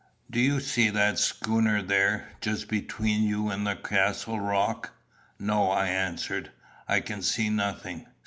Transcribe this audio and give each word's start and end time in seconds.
"Do 0.31 0.39
you 0.39 0.59
see 0.61 0.89
that 0.89 1.19
schooner 1.19 1.83
there, 1.83 2.29
just 2.41 2.67
between 2.67 3.21
you 3.21 3.49
and 3.51 3.67
the 3.67 3.75
Castle 3.75 4.39
rock?" 4.39 4.93
"No," 5.37 5.69
I 5.69 5.89
answered; 5.89 6.49
"I 6.87 7.01
can 7.01 7.21
see 7.21 7.51
nothing. 7.51 8.07